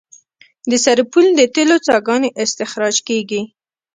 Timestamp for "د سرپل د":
0.69-1.41